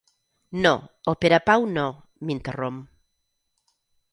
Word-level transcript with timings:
No, 0.65 0.69
el 1.11 1.17
Perepau 1.25 1.67
no 1.75 1.85
—m'interromp—. 1.91 2.81